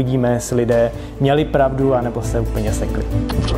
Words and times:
uvidíme, 0.00 0.32
jestli 0.32 0.56
lidé 0.56 0.92
měli 1.20 1.44
pravdu, 1.44 1.94
anebo 1.94 2.22
se 2.22 2.40
úplně 2.40 2.72
sekli. 2.72 3.04
Dobře. 3.36 3.56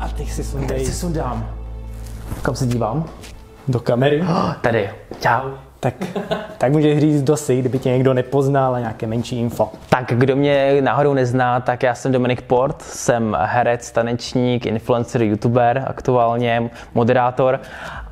A 0.00 0.08
teď 0.08 0.30
si 0.30 0.44
sundej 0.44 0.78
Teď 0.78 0.86
si 0.86 0.92
sundám. 0.92 1.50
Kam 2.42 2.54
se 2.54 2.66
dívám? 2.66 3.04
do 3.68 3.80
kamery. 3.80 4.24
Tady. 4.60 4.90
Čau. 5.20 5.71
Tak, 5.82 5.94
tak 6.58 6.72
můžeš 6.72 7.00
říct, 7.00 7.22
kdo 7.22 7.36
jsi, 7.36 7.60
kdyby 7.60 7.78
tě 7.78 7.88
někdo 7.90 8.14
nepoznal 8.14 8.74
a 8.74 8.78
nějaké 8.78 9.06
menší 9.06 9.40
info. 9.40 9.70
Tak 9.88 10.12
kdo 10.14 10.36
mě 10.36 10.82
náhodou 10.82 11.14
nezná, 11.14 11.60
tak 11.60 11.82
já 11.82 11.94
jsem 11.94 12.12
Dominik 12.12 12.42
Port, 12.42 12.82
jsem 12.82 13.36
herec, 13.40 13.92
tanečník, 13.92 14.66
influencer, 14.66 15.22
youtuber 15.22 15.84
aktuálně, 15.86 16.70
moderátor 16.94 17.60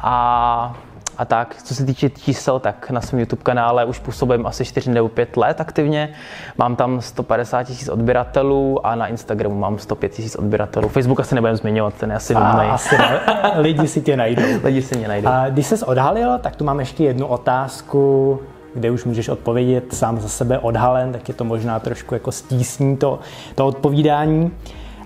a 0.01 0.77
a 1.19 1.25
tak, 1.25 1.57
co 1.63 1.75
se 1.75 1.85
týče 1.87 2.11
čísel, 2.11 2.61
tak 2.61 2.91
na 2.91 3.01
svém 3.01 3.21
YouTube 3.21 3.43
kanále 3.43 3.85
už 3.85 3.99
působím 3.99 4.47
asi 4.47 4.65
4 4.65 4.91
nebo 4.91 5.09
5 5.09 5.37
let 5.37 5.61
aktivně. 5.61 6.13
Mám 6.59 6.77
tam 6.77 7.01
150 7.01 7.63
tisíc 7.63 7.89
odběratelů 7.89 8.87
a 8.87 8.95
na 8.95 9.07
Instagramu 9.07 9.59
mám 9.59 9.79
105 9.79 10.13
tisíc 10.13 10.37
odběratelů. 10.37 10.89
Facebook 10.89 11.21
asi 11.21 11.35
nebudem 11.35 11.57
zmiňovat, 11.57 11.95
ten 11.95 12.11
je 12.11 12.17
asi 12.17 12.35
A 12.35 12.53
nudný. 12.53 12.69
asi 12.71 12.99
ne, 12.99 13.21
lidi 13.57 13.89
si 13.89 14.01
tě 14.01 14.17
najdou. 14.17 14.43
Lidi 14.65 14.83
si 14.83 14.97
mě 14.99 15.09
najdou. 15.09 15.29
A 15.29 15.49
když 15.49 15.67
ses 15.67 15.83
odhalil, 15.83 16.39
tak 16.39 16.57
tu 16.57 16.65
mám 16.65 16.81
ještě 16.81 17.05
jednu 17.05 17.27
otázku, 17.27 18.41
kde 18.75 18.91
už 18.91 19.05
můžeš 19.05 19.29
odpovědět 19.29 19.95
sám 19.95 20.21
za 20.21 20.29
sebe 20.29 20.59
odhalen, 20.59 21.13
tak 21.13 21.29
je 21.29 21.35
to 21.35 21.45
možná 21.45 21.79
trošku 21.79 22.15
jako 22.15 22.33
stísní 22.33 22.97
to, 22.97 23.19
to 23.55 23.67
odpovídání. 23.67 24.53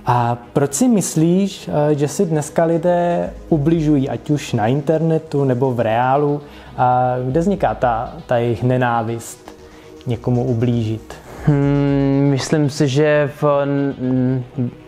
A 0.07 0.39
proč 0.53 0.75
si 0.75 0.89
myslíš, 0.89 1.69
eh, 1.69 1.95
že 1.95 2.09
si 2.09 2.27
dneska 2.27 2.65
lidé 2.65 3.31
ubližují, 3.49 4.09
ať 4.09 4.31
už 4.31 4.53
na 4.53 4.67
internetu 4.67 5.45
nebo 5.45 5.73
v 5.73 5.81
reálu? 5.81 6.41
A 6.77 7.17
kde 7.25 7.41
vzniká 7.41 7.75
ta, 7.75 8.13
ta 8.27 8.37
jejich 8.37 8.63
nenávist 8.63 9.55
někomu 10.07 10.45
ublížit? 10.45 11.15
Hmm, 11.47 12.29
myslím 12.31 12.71
si, 12.71 12.89
že 12.89 13.31
v 13.41 13.45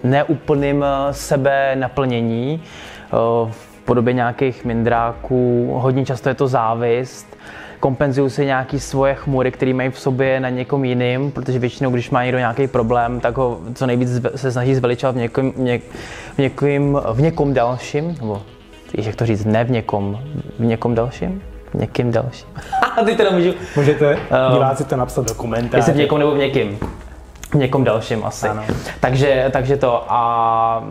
neúplném 0.04 0.84
eh, 0.84 1.12
sebe 1.12 1.76
naplnění, 1.76 2.60
eh, 2.62 3.10
v 3.50 3.76
podobě 3.84 4.12
nějakých 4.12 4.64
mindráků, 4.64 5.70
hodně 5.74 6.04
často 6.04 6.28
je 6.28 6.34
to 6.34 6.48
závist, 6.48 7.36
kompenzují 7.80 8.30
si 8.30 8.46
nějaké 8.46 8.80
svoje 8.80 9.14
chmury, 9.14 9.52
které 9.52 9.74
mají 9.74 9.90
v 9.90 9.98
sobě 9.98 10.40
na 10.40 10.48
někom 10.48 10.84
jiným, 10.84 11.32
protože 11.32 11.58
většinou, 11.58 11.90
když 11.90 12.10
má 12.10 12.24
někdo 12.24 12.38
nějaký 12.38 12.66
problém, 12.66 13.20
tak 13.20 13.36
ho 13.36 13.60
co 13.74 13.86
nejvíc 13.86 14.10
se 14.36 14.52
snaží 14.52 14.74
zveličovat 14.74 15.14
v 15.14 15.18
někom, 15.18 15.52
něk, 15.56 15.82
v 16.34 16.38
někom, 16.38 17.02
v 17.12 17.20
někom 17.20 17.54
dalším, 17.54 18.16
nebo 18.20 18.42
jak 18.94 19.16
to 19.16 19.26
říct, 19.26 19.44
ne 19.44 19.64
v 19.64 19.70
někom, 19.70 20.20
v 20.58 20.64
někom 20.64 20.94
dalším? 20.94 21.42
V 21.70 21.74
někým 21.74 22.12
dalším. 22.12 22.48
Teď 23.04 23.16
to 23.16 23.24
nemůžu. 23.24 23.54
Můžete 23.76 24.12
Eh, 24.12 24.52
diváci 24.52 24.84
to 24.84 24.96
napsat 24.96 25.28
do 25.28 25.34
komentářů. 25.34 25.76
Jestli 25.76 25.92
v 25.92 25.96
někom 25.96 26.18
nebo 26.18 26.30
v 26.34 26.38
někým. 26.38 26.78
V 27.50 27.54
někom 27.54 27.84
dalším 27.84 28.24
asi. 28.24 28.48
Ano. 28.48 28.62
Takže, 29.00 29.48
takže 29.52 29.76
to 29.76 30.04
a 30.08 30.84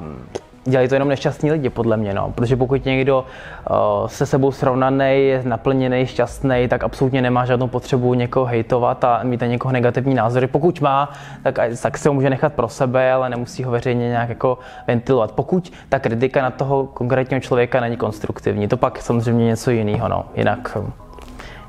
dělají 0.66 0.88
to 0.88 0.96
jenom 0.96 1.08
nešťastní 1.10 1.52
lidi, 1.52 1.70
podle 1.70 1.98
mě, 1.98 2.14
no. 2.14 2.32
Protože 2.36 2.56
pokud 2.56 2.86
někdo 2.86 3.26
uh, 3.70 4.08
se 4.08 4.26
sebou 4.26 4.52
srovnaný, 4.52 5.28
je 5.28 5.42
naplněný, 5.44 6.06
šťastný, 6.06 6.68
tak 6.68 6.84
absolutně 6.84 7.22
nemá 7.22 7.46
žádnou 7.46 7.68
potřebu 7.68 8.14
někoho 8.14 8.46
hejtovat 8.46 9.04
a 9.04 9.20
mít 9.24 9.42
na 9.42 9.48
někoho 9.48 9.72
negativní 9.72 10.14
názory. 10.14 10.48
Pokud 10.48 10.82
má, 10.82 11.12
tak, 11.44 11.60
tak 11.82 11.98
se 11.98 12.10
ho 12.10 12.14
může 12.14 12.30
nechat 12.30 12.54
pro 12.54 12.70
sebe, 12.70 13.12
ale 13.12 13.30
nemusí 13.30 13.64
ho 13.64 13.72
veřejně 13.72 14.08
nějak 14.08 14.30
jako 14.30 14.58
ventilovat. 14.88 15.32
Pokud 15.32 15.72
ta 15.90 16.00
kritika 16.00 16.42
na 16.42 16.52
toho 16.52 16.86
konkrétního 16.86 17.40
člověka 17.42 17.80
není 17.80 17.98
konstruktivní, 17.98 18.68
to 18.68 18.78
pak 18.78 19.02
samozřejmě 19.02 19.46
něco 19.46 19.72
jiného, 19.72 20.10
no. 20.10 20.26
Jinak, 20.36 20.78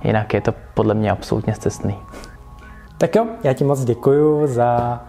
jinak 0.04 0.34
je 0.34 0.40
to 0.40 0.54
podle 0.74 0.94
mě 0.94 1.10
absolutně 1.10 1.54
cestný. 1.54 1.94
Tak 2.98 3.14
jo, 3.14 3.26
já 3.42 3.52
ti 3.52 3.64
moc 3.64 3.84
děkuji 3.84 4.46
za 4.46 5.00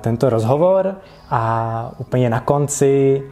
tento 0.00 0.30
rozhovor 0.30 0.94
a 1.30 1.90
úplně 1.98 2.30
na 2.30 2.40
konci 2.40 3.22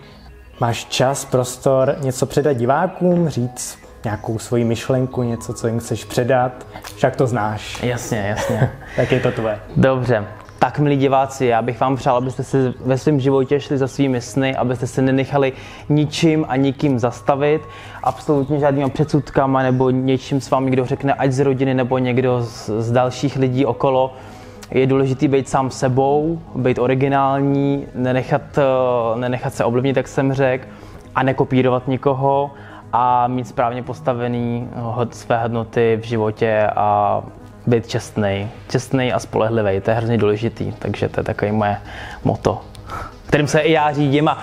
máš 0.61 0.85
čas, 0.85 1.25
prostor 1.25 1.97
něco 2.01 2.27
předat 2.27 2.57
divákům, 2.57 3.29
říct 3.29 3.79
nějakou 4.05 4.39
svoji 4.39 4.65
myšlenku, 4.65 5.23
něco, 5.23 5.55
co 5.55 5.67
jim 5.67 5.79
chceš 5.81 6.05
předat, 6.05 6.67
však 6.97 7.17
to 7.17 7.27
znáš, 7.27 7.83
Jasně, 7.83 8.19
jasně. 8.29 8.71
tak 8.97 9.13
je 9.13 9.21
to 9.21 9.33
tvoje. 9.33 9.59
Dobře. 9.77 10.25
Tak, 10.63 10.79
milí 10.79 10.97
diváci, 10.97 11.47
já 11.47 11.63
bych 11.63 11.81
vám 11.81 11.97
přál, 11.97 12.17
abyste 12.17 12.45
se 12.45 12.75
ve 12.85 12.99
svém 12.99 13.21
životě 13.21 13.61
šli 13.61 13.79
za 13.79 13.89
svými 13.89 14.21
sny, 14.21 14.57
abyste 14.57 14.87
se 14.87 15.03
nenechali 15.03 15.53
ničím 15.89 16.45
a 16.49 16.57
nikým 16.57 16.99
zastavit, 16.99 17.63
absolutně 18.03 18.59
žádnýma 18.59 18.89
předsudkama 18.89 19.63
nebo 19.63 19.91
něčím 19.91 20.41
s 20.41 20.51
vámi, 20.51 20.71
kdo 20.71 20.87
řekne, 20.87 21.15
ať 21.15 21.33
z 21.33 21.41
rodiny 21.41 21.75
nebo 21.75 21.99
někdo 21.99 22.43
z, 22.43 22.71
z 22.79 22.93
dalších 22.93 23.37
lidí 23.37 23.67
okolo. 23.67 24.15
Je 24.71 24.87
důležité 24.87 25.29
být 25.29 25.49
sám 25.49 25.71
sebou, 25.71 26.39
být 26.55 26.79
originální, 26.79 27.87
nenechat, 27.95 28.59
eh, 28.59 29.21
nenechat 29.21 29.55
se 29.55 29.65
ovlivnit, 29.65 29.97
jak 29.97 30.09
jsem 30.09 30.33
řekl, 30.33 30.67
a 31.15 31.23
nekopírovat 31.23 31.89
nikoho 31.89 32.51
a 32.93 33.27
mít 33.29 33.49
správně 33.49 33.83
postavený 33.83 34.69
své 35.11 35.43
hodnoty 35.43 35.99
v 36.03 36.05
životě 36.05 36.67
a 36.77 37.23
být 37.67 37.87
čestný. 37.87 38.51
Čestný 38.71 39.13
a 39.13 39.19
spolehlivý, 39.19 39.81
to 39.81 39.91
je 39.91 39.97
hrozně 39.97 40.19
důležitý, 40.19 40.73
takže 40.79 41.09
to 41.09 41.21
je 41.21 41.25
takové 41.25 41.53
moje 41.53 41.77
moto, 42.25 42.61
kterým 43.27 43.47
se 43.47 43.61
i 43.61 43.73
já 43.73 43.93
řídím 43.93 44.29
a 44.29 44.39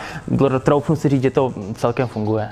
troufnu 0.64 0.96
si 0.96 1.10
říct, 1.10 1.22
že 1.22 1.32
to 1.32 1.54
celkem 1.74 2.08
funguje. 2.08 2.50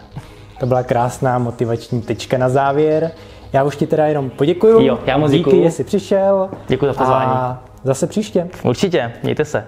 To 0.59 0.65
byla 0.65 0.83
krásná 0.83 1.39
motivační 1.39 2.01
tečka 2.01 2.37
na 2.37 2.49
závěr. 2.49 3.11
Já 3.53 3.63
už 3.63 3.75
ti 3.75 3.87
teda 3.87 4.05
jenom 4.05 4.29
poděkuju. 4.29 4.81
Jo, 4.81 4.99
já 5.05 5.17
moc 5.17 5.31
Díky, 5.31 5.43
děkuju. 5.43 5.63
že 5.63 5.71
jsi 5.71 5.83
přišel. 5.83 6.49
Děkuji 6.67 6.85
za 6.85 6.93
pozvání. 6.93 7.31
A 7.31 7.59
zase 7.83 8.07
příště. 8.07 8.47
Určitě, 8.63 9.11
mějte 9.23 9.45
se. 9.45 9.67